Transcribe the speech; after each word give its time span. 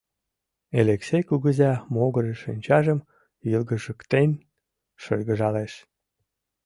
Элексей 0.79 1.23
кугыза 1.29 1.71
могырыш 1.93 2.39
шинчажым 2.43 2.99
йылгыжыктен 3.51 4.29
шыргыжалеш. 5.01 5.73